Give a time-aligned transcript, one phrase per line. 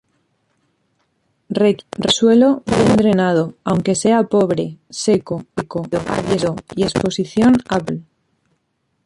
[1.61, 5.45] Requiere suelo bien drenado aunque sea pobre, seco
[6.07, 8.07] árido y exposición a pleno sol.